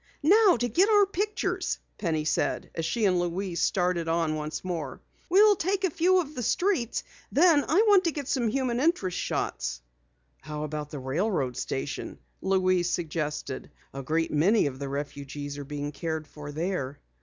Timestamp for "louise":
3.19-3.61, 12.41-12.89